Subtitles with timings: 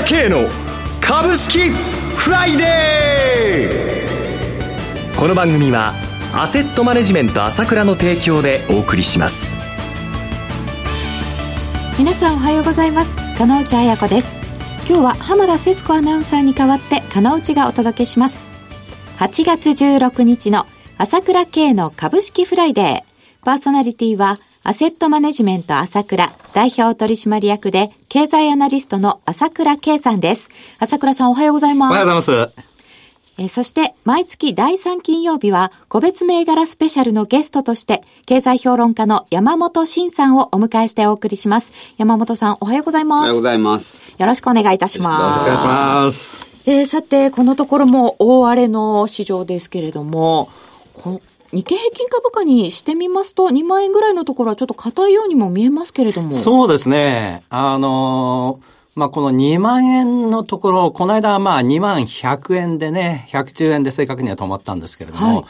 [0.00, 0.48] 倉慶の
[1.00, 5.18] 株式フライデー。
[5.18, 5.92] この番組は
[6.32, 9.56] アセットマネジメント朝倉の提供でお送りします。
[11.98, 13.14] 皆さんおはようございます。
[13.36, 14.40] 金内彩子です。
[14.88, 18.48] 今日は浜田節子アナウンサーに代わって金内がお届けします。
[19.18, 23.02] 8月16日の朝倉慶の株式フライデー。
[23.44, 30.50] パーソナリティはアセットマネジメント朝倉代表取締役で経済アナリストの朝倉慶さんです。
[30.78, 31.90] 朝倉さんおはようございます。
[31.92, 32.70] おはようございます。
[33.38, 41.72] えそして、毎月第3金曜日は、個別銘柄スペシャルのゲストとして、経済評論家の山本慎さんをお迎えしてお送りします。
[41.96, 43.20] 山本さん、おはようございます。
[43.20, 44.14] おはようございます。
[44.18, 45.48] よろしくお願いいたします。
[45.48, 46.46] よろしくお願いします。
[46.66, 50.50] えー、さて、このところも大荒れの市場ですけれども、
[51.52, 56.32] 日経平均株価にしてみますと、2万円ぐらいのところはちょっと硬いようにも見えますけれども。
[56.32, 57.42] そうですね。
[57.50, 58.60] あの
[58.94, 65.44] まあ、この2万円のところ、この間、まあ、2万100円でね、110円で正確には止まったんですけれども、はい、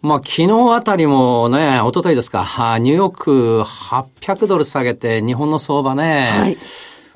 [0.00, 6.56] まあ、昨日あたりもね、一昨日ですか、ニューヨーク800ドル下げて、日本の相場ね、はい、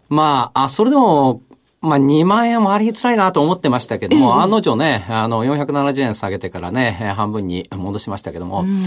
[0.08, 1.40] まあ、あ、それでも、
[1.82, 8.84] まあ、2万円割りづらいなと思ってましたけども、えー、案の定ね、あの、470円下げてからね、半分に戻しましたけども、うん、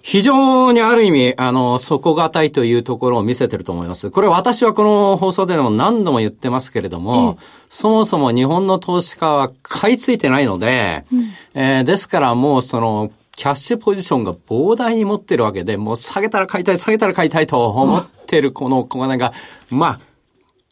[0.00, 4.12] 非常にある意味、あの、底堅いというところを見せてると思います。
[4.12, 19.32] これ私はこの放送でも何度も言ってますけれども、えー、そもそも日本の投資家は買い付いてないので、うん、えー、ですからもうその、キャッシュポジションが膨大に持ってるわけで、もう下げたら買いたい、下げたら買いたいと思ってるこの小金が、
[19.68, 20.00] まあ、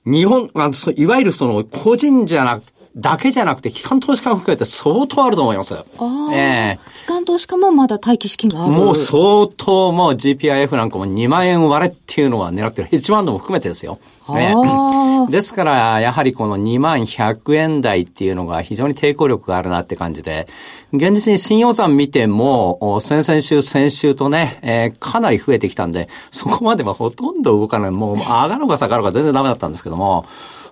[0.04, 2.64] 日本、あの、いわゆるその、個人じゃなく
[2.96, 5.74] だけじゃなくて、機関投資家も含めて相当あると思います。
[5.74, 12.88] あえー、機関投資家もまだ待機資金があるもう相当、もう GPIF なんかも2万円割れっていうのは狙ってる。
[12.88, 13.98] ヘッジファンドも含めてですよ。
[14.28, 14.54] ね、
[15.28, 20.46] ですから、やはりこの2万100円台っていうのが非常に抵抗力があるなって感じで、
[20.94, 27.90] 現実に信用残見ても、先々週、先週とね、えー、かなり増えてきたんで、そこまではほとんど動かない。
[27.90, 30.24] もう上がろうが下がろうが全然ダメだったんですけども、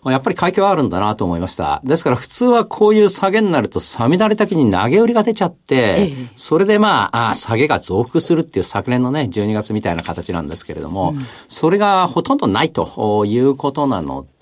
[0.04, 1.80] やっぱり会計はあるんだなと思いました。
[1.84, 14.41] ですから普通はこういう下げになると、さみだれ的に投げ売りが出ちゃって、それでまあ、あ下げが増幅するっていう昨年のね、12月みたいな形なんですけれども、うん、それがほとんどないということなので、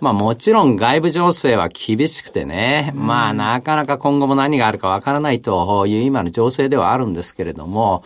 [0.00, 8.04] まあもちろん外部情勢は厳しくてね、うん、まあなかなか今後も何があるかわからないという今の情勢ではあるんですけれども、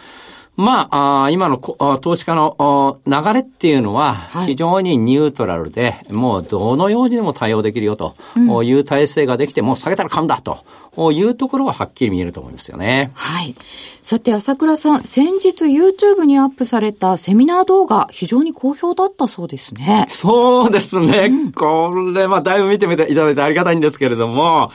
[0.59, 4.15] まあ、あ今の投資家の流れっていうのは
[4.45, 8.17] 非常にニュートラルで、はい、もうどのようにでも対応できるよと
[8.65, 13.13] いう体制ができて、うん、もう下げたら買うんだというところははっきり見えると思いますよね。
[13.15, 13.55] はい。
[14.03, 20.07] さて、朝倉さん、先日 YouTube にアップされたセミナー動画、非常に好評だったそうですね。
[20.09, 21.27] そうですね。
[21.27, 24.73] うん、これ、まあ、だいぶ見てみていただいてありがたいんですけれども、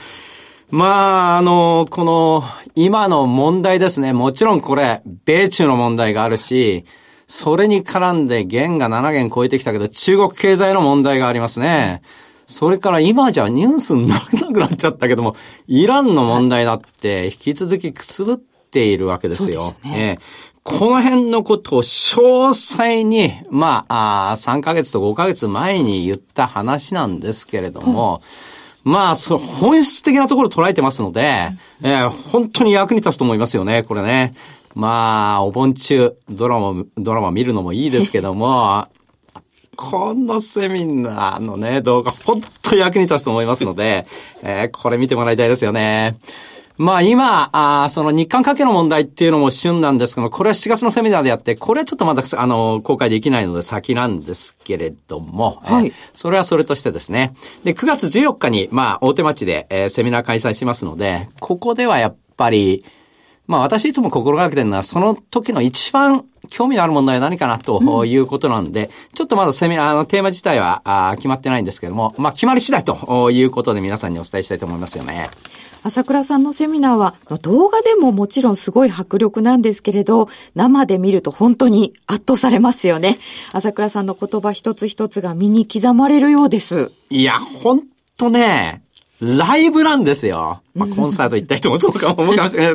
[0.70, 2.42] まあ、あの、この、
[2.74, 4.12] 今の問題ですね。
[4.12, 6.84] もちろんこれ、米中の問題があるし、
[7.26, 12.02] それに絡んで元が7元超えてきたけど、中国経済の問題がありますね。
[12.46, 15.36] それから今じゃニュースにならなくなっちゃったけども、
[15.66, 19.74] イランの問題だって引き続きくすぶっているわけですよ。
[19.80, 20.18] すね、
[20.62, 28.53] この辺のことを詳細に、まあ、あ3ヶ月と5ヶ月前に言った話なんですけれども、うん
[28.84, 31.50] まあ、そ本質的なところを捉えてますので、
[31.82, 34.34] えー、本当に役に立つと思いますよね、これね。
[34.74, 38.86] まあ、お盆中、ドラマ、ドラマ見るのもいいですけども、
[39.76, 44.06] このセミナーのね、動画、本当に役に立つと思いますので、
[44.42, 46.16] えー、これ見てもらいたいですよね。
[46.76, 57.34] まあ今、あその日韓関係の問題っていうのも旬なんですけどこれは7月のセミナーでやって、これはちょっとまだ、あの、公開できないので先なんですけれども、はい、えー、それはそれとしてですね。
[57.62, 62.84] で、9月14日に、まあ、大手町で、えー、セミナー開催しますので、ここではやっぱり、
[63.46, 75.28] まあ私いつも心がけてるのは、その時の一番興味のある問題は何かなということなんで、うん、ちょっとまだセミナーのテーマ自体はあ決まってないんですけども、まあ決まり次第ということで皆さんにお伝えしたいと思いますよね。
[75.84, 83.18] 朝倉さんのセミナーは動画でももちろんすごい迫力なんですけれど、生で見ると本当に圧倒されますよね。
[83.52, 86.90] 朝倉さんの言葉一つ一つが身に刻まれるようです。
[87.10, 87.82] いや、ほん
[88.16, 88.82] とね、
[89.20, 90.62] ライブなんですよ。
[90.74, 92.74] まあ、コンサート行った人もそうかも思うかもしれ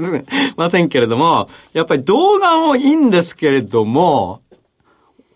[0.56, 4.42] ませんけれども、やっぱり動画もいいんですけれども、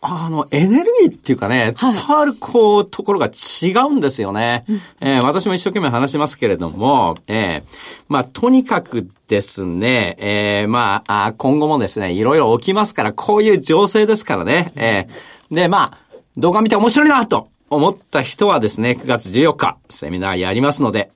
[0.06, 4.66] あの、エネルギーっていうかね、伝わる、こう、ところが違うんですよね。
[5.00, 7.78] えー、私も一生懸命話しますけれども、えー、
[8.10, 15.98] まあ、とにかくですね、えー、まあ、今後もですね、いろいろ起きますから、こういう情勢ですからね、えー、で、まあ、
[16.36, 21.12] 動画見て面白いなと思った人はですね、9月14日、セミナーやりますので、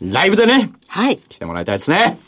[0.00, 1.16] ライブでね、はい。
[1.16, 2.18] 来てもらいたいですね。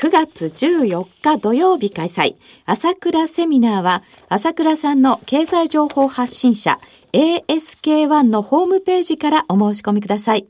[0.00, 2.36] 9月14日土曜日開催。
[2.64, 6.78] 朝倉セミナーは、朝倉さんの経済情報発信者
[7.12, 10.46] ASK1 のホームページからお申し込みください。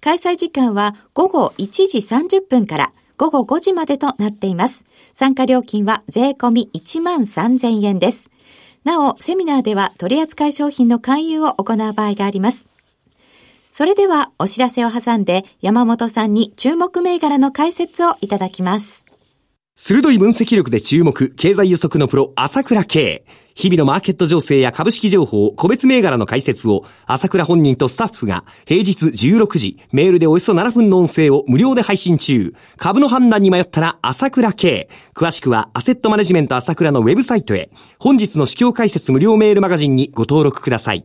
[0.00, 4.84] 開催時間は午後1時30分から午後5時までとなっています。
[5.14, 8.30] 参加料金は税込み1万3000円です。
[8.84, 12.71] なお、セミナーでは取扱い商品の勧誘を行う場合があります。
[13.82, 19.04] それではお知らせを挟んで山本さんに注目銘柄の解説をいただきます。
[19.74, 23.24] 鋭い分析力で注目、経済予測のプロ、朝倉慶。
[23.56, 32.54] 日々のマーケット情勢や株式情報、個別銘柄の解説を、朝倉本人とスタッフが、平日16時、メールでおよそ7分の音声を無料で配信中。
[32.76, 34.88] 株の判断に迷ったら、朝倉慶。
[35.12, 37.68] 詳しくは、アセットマネジメント朝倉のウェブサイトへ。
[37.98, 41.04] 本日の市況解説無料メールマガジンにご登録ください。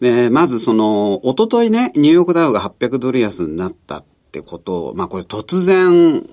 [0.00, 6.28] で、まずその、おとといね、ニューヨークダウが800ドル安になったってことを、まあこれ突然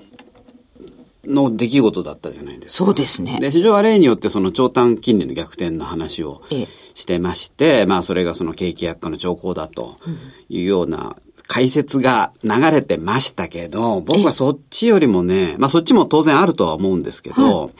[1.26, 2.86] の出来事だったじゃないですか。
[2.86, 3.40] そうですね。
[3.40, 9.98] で、市場は例によってその長短金利の逆転の話をええしてまして、まあそれがその景気悪化の兆候だと
[10.50, 11.16] いうような
[11.48, 17.72] 解説が流れてましたけど、僕はそっちよりもね、まあそっちも当然あるとは思うんですけど、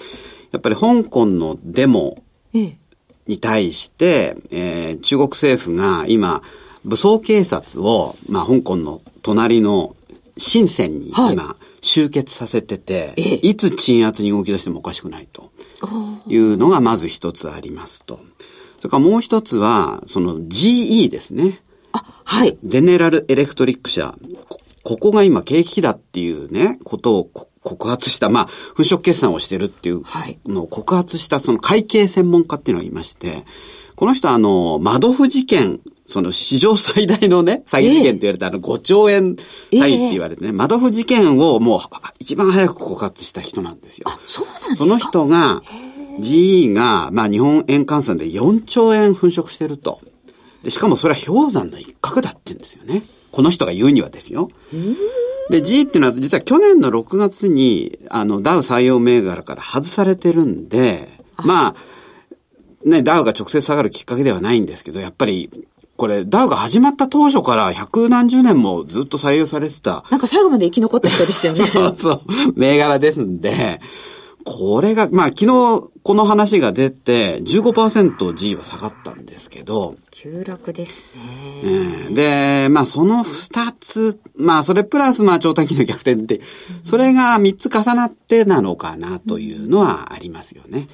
[0.52, 2.18] やっぱり香港のデモ
[2.54, 2.78] ええ。
[3.28, 6.42] に対して、えー中国政府が今、
[6.86, 9.96] 武装警察を、まあ、香港の隣の
[10.38, 15.50] 深センにはい今、集結させてて、ええいつ鎮圧に動き出してもおかしくないと
[16.28, 18.20] いうのがまず一つありますと。
[18.80, 21.62] それからもう一つは、その GE ですね。
[21.94, 22.58] あ、はい。
[22.64, 24.16] ゼネラルエレクトリック社。
[24.50, 28.46] こここが今景気だっていうね、ことをこ告発した、まあ、
[28.76, 33.46] 粉飾決算をしてるっていうはいのを告発したその会計専門家っていうのがいまして、
[33.96, 35.80] この人はあの、マドフ事件、
[36.10, 39.38] その史上最大のね、詐欺事件って言われたあの5兆円詐欺っ
[39.78, 41.80] て言われてね、マドフ事件をもう
[42.20, 44.06] 一番早く告発した人なんですよ。
[44.10, 44.76] あ、そうなんですか？
[44.78, 45.64] その人が、
[46.20, 50.00] GE が、まあ日本円換算で4兆円粉飾してると。
[50.64, 53.04] でしかもそれは氷山の一角だって言うんですよね。
[53.32, 54.50] この人が言うにはですよ。
[55.50, 61.10] で、G っていうのは実は去年の6月に、あの、ダウ採用銘柄から外されてるんで、
[61.44, 61.76] まあ、
[62.86, 65.50] ね、ダウが直接下がるきっかけではないんですけど、やっぱり、
[65.96, 70.04] これ、ダウが始まった当初から百何十年もずっと採用されてた。
[70.10, 71.66] なんか最後まで生き残った人ですよね。
[71.72, 72.22] そうそう、
[72.56, 73.80] 銘柄ですんで、
[74.46, 81.62] これが、まあ昨日この話が出て、15% G は下がったんですけど、急落ですね。
[81.64, 86.42] えーで、まあその二つ、まあそれプラスまあ超短期の逆転って、
[86.84, 90.88] それが三つ重なってなのかなというのはありますよね。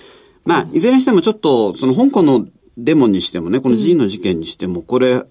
[0.45, 2.47] まあいずれにしてもちょっと、その香港の
[2.77, 5.23] デモにしてもね、この G の事件にしても、これ、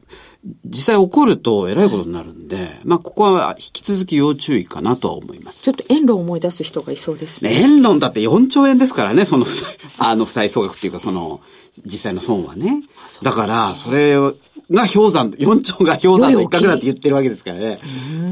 [0.65, 5.63] 実際起こると偉いことになるんで、まあここは引き続き要注意かなとは思います。
[5.63, 7.51] ちょっと円路を思い出す人がいそうですね。
[7.51, 9.47] ね、円論だって4兆円ですからね、その
[9.99, 11.41] あの負債総額っていうか、その、
[11.85, 12.83] 実際の損はね。
[13.23, 17.79] だから、それが氷山、4兆が氷山の一角だって言ってるわけですからね。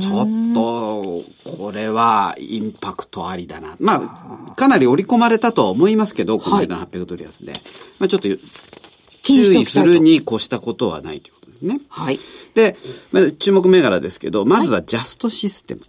[0.01, 1.25] ちょっと、
[1.59, 3.77] これはインパクトありだな。
[3.79, 7.53] まあ、かなり織り込まれたとは思いますけど、この間の800ドル安で。
[7.99, 8.29] まあちょっと
[9.23, 11.81] 注意するに越したことはないということですね。
[11.89, 12.21] はい。
[12.55, 12.77] で、
[13.13, 15.83] まあ注目銘柄ですけど、まずはジャストシステム。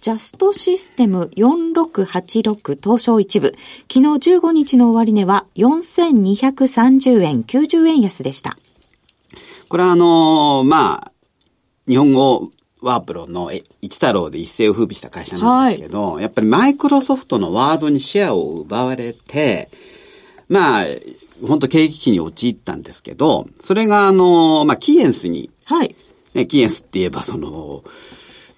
[0.00, 3.54] ジャストシステム4686東証一部。
[3.92, 8.56] 昨日15日の終値は4230円90円安でした。
[9.68, 11.12] これはあのーまあ、
[11.88, 19.70] 日本語ワープロのえ一太郎で一世を風靡した会社なんですけど、やっぱりマイクロソフトのワードにシェアを奪われて、
[20.48, 20.84] まあ、
[21.46, 25.94] 本当経営危機に陥ったんですけど、それがあのーまあ、キーエンスに、はい。
[26.34, 27.82] ね、キーエンスって言えばその、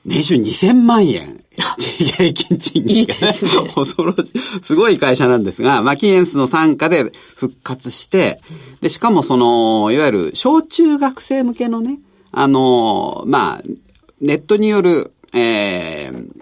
[0.05, 1.43] 年収2000万円。
[1.89, 2.97] 平均賃金。
[2.97, 4.33] いいですね 恐ろしい。
[4.63, 8.41] すごい会社なんですが、マキエンスの傘下で復活して、
[8.81, 11.99] で、しかもその、いわゆる小中学生向けのね、
[12.31, 13.63] あの、まあ、
[14.21, 16.38] ネットによる、えー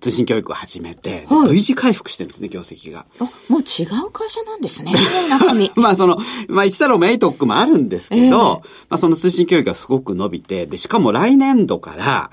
[0.00, 3.06] 通信教育を始めて、はい V 字回復してるんですね、業績が。
[3.18, 4.92] あ、もう違う会社なんですね。
[5.28, 5.70] 中身。
[5.76, 6.16] まあその、
[6.48, 8.60] まあ一太郎メイトックもあるんですけど、ええま
[8.90, 12.30] あその通信教育がすごく伸びて、で、しかも来年度から、いわ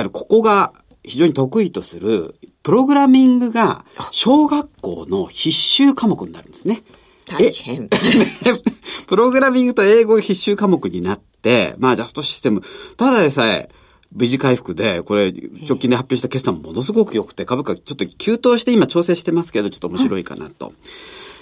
[0.00, 0.72] いわゆるここが
[1.04, 6.82] 非常に得意とする、プログラミングが小学校の必修科目になるんですね。
[7.26, 7.88] 大変。
[9.06, 12.62] プログラミングと英語が必修科目になって、まあジャストシステム、
[12.96, 13.70] ただでさえ、
[14.14, 20.72] 無事回復で、これ、直近で発表した決算もものすごく良くて、株価ちょっと急騰して今調整してますけど、ちょっと面白いかなと。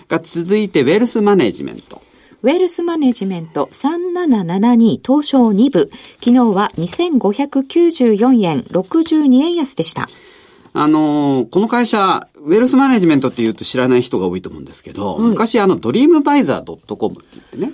[0.09, 2.03] が続いて、ウェルスマネジメント。
[2.43, 5.91] ウェルスマネジメント3772東証2部。
[6.21, 10.09] 昨日は2594円62円安でした。
[10.73, 17.73] あのーこの会社、ウェルスマネジメントって言うと知らない人が多いと思うんですけど、昔あの、ドリームバイザー .com って言ってね、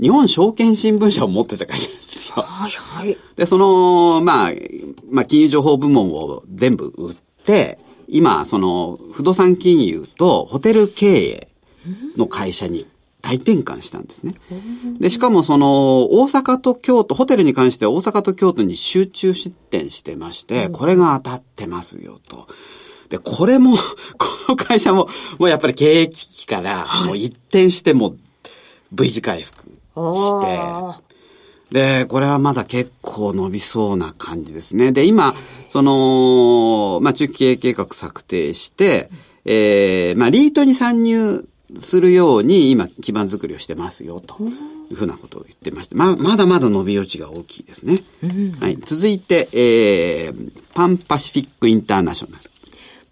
[0.00, 1.90] 日本証券新聞社を持ってた会社
[2.28, 2.42] ですよ。
[2.42, 3.16] はいはい。
[3.36, 4.52] で、その、まあ、
[5.10, 11.48] まあ、金融情報部門を全部売って、今、その、不動産金融とホテル経営
[12.16, 12.86] の会社に
[13.20, 14.34] 大転換したんですね。
[14.98, 22.46] で、しかもその、大阪と京都、ホテルに関しては大阪と京都に集中出店してまして、これが当たってますよと。
[23.10, 23.76] で、これも、
[24.18, 25.08] この会社も、
[25.38, 28.18] もうやっぱり経営危機から、もう一転してもう
[28.92, 31.00] V 字回復して、あ
[31.70, 34.92] で、これはまだ結構伸びそうな感じですね。
[34.92, 35.34] で、今、
[35.68, 39.10] その、まあ、中期経営計画策定して、
[39.44, 41.46] えー、まあ、リートに参入
[41.78, 44.42] するように今、基盤作りをしてますよ、と
[44.90, 47.98] いうふうなことを言ってまして、まあ、まだまだ伸び余地が大きいですね。
[48.60, 48.78] はい。
[48.82, 52.47] 続いて、えー、パンパシフィックインターナショナル。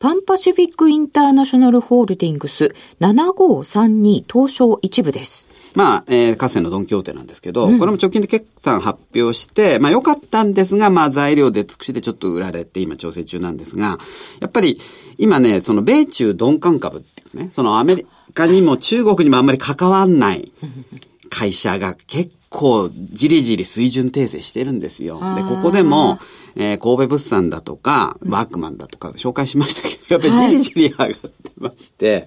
[0.06, 5.48] パンパシフィックインターナショナルホールディングス7532東証一部です。
[5.74, 13.98] まあ、えー、かつてのドンキホーテなんですけど、これも直近で決算発表して、まあ良かったんですが、まあ材料で尽くしでちょっと売られて今調整中なんですが、
[14.38, 14.80] やっぱり
[15.18, 20.52] 今ね、その米中鈍感株っていうね、そのアメリカにも中国にもあんまり関わんない
[21.30, 25.18] 会社が結構じりじり水準訂正してるんですよ。
[25.34, 26.20] で、ここでも、
[26.56, 32.26] えー神戸物産だとか、ワークマンだとか紹介しましたけど、やっぱりじりじり上がってまして、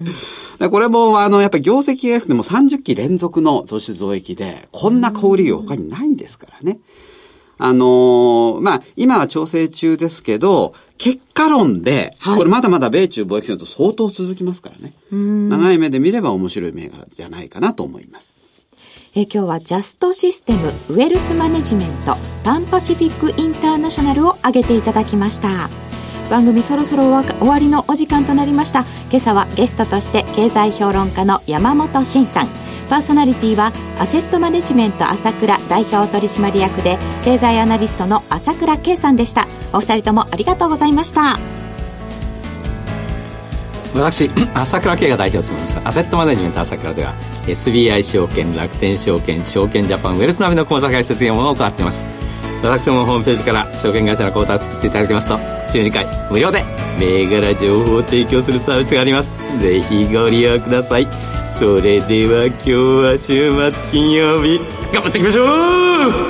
[0.58, 6.78] でこれもあの、やっぱり業績が良くても30期連続の増収増益で、こんな小売業他にないですからね。
[7.62, 14.94] あのーまあ、今は調整中ですけど、結果論で、はいこれまだまだ米中貿易戦と相当続きますからね。
[15.50, 18.39] 長い目で見れば面白い銘柄じゃないかなと思います。
[19.12, 22.14] え今日はジャストシステム、ウェルスマネジメント、
[22.44, 25.68] パンパシフィックインターナショナルを挙げていただきました。
[26.30, 28.84] 番組そろそろ終わりのお時間となりました。
[29.10, 32.48] 今朝はゲストとして経済評論家の山本慎さん。
[32.88, 39.48] パーソナリティはアセットマネジメント朝倉代表取締役で経済アナリストの朝倉圭さんでした。
[39.72, 41.36] お二人ともありがとうございました。
[43.94, 45.88] 私、 朝倉慶が代表を務めます。
[45.88, 47.14] アセットマネジメント朝倉では
[47.46, 52.04] SBI 証券、楽天証券、証券ジャパン、ウェルスナビの口座開設業務を行っています。
[52.62, 56.62] 私どもホームページから証券会社の口座を作っていただきますと週2回無料で
[56.98, 59.34] 銘柄情報を提供するサービスがあります。
[59.60, 61.06] ぜひご利用ください。
[61.52, 64.58] それでは今日は週末金曜日
[64.92, 65.44] 頑張っていきましょ
[66.26, 66.29] う